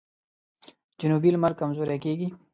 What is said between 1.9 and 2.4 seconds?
کیږي.